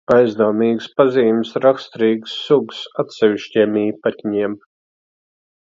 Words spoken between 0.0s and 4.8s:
Aizdomīgas pazīmes raksturīgas sugas atsevišķiem īpatņiem.